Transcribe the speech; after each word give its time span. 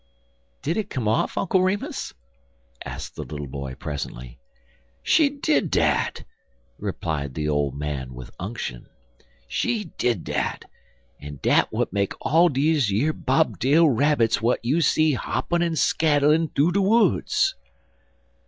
"Did 0.63 0.77
it 0.77 0.89
come 0.89 1.07
off, 1.07 1.37
Uncle 1.37 1.61
Remus?" 1.61 2.11
asked 2.83 3.13
the 3.15 3.21
little 3.23 3.45
boy, 3.45 3.75
presently. 3.75 4.39
"She 5.03 5.29
did 5.29 5.69
dat!" 5.69 6.23
replied 6.79 7.35
the 7.35 7.47
old 7.47 7.77
man 7.77 8.15
with 8.15 8.31
unction. 8.39 8.87
"She 9.47 9.91
did 9.99 10.23
dat, 10.23 10.65
and 11.19 11.39
dat 11.39 11.69
w'at 11.69 11.93
make 11.93 12.13
all 12.19 12.49
deze 12.49 12.89
yer 12.91 13.13
bob 13.13 13.59
tail 13.59 13.87
rabbits 13.91 14.37
w'at 14.37 14.65
you 14.65 14.81
see 14.81 15.11
hoppin' 15.13 15.61
en 15.61 15.75
skaddlin' 15.75 16.47
thoo 16.55 16.71
de 16.71 16.81
woods." 16.81 17.53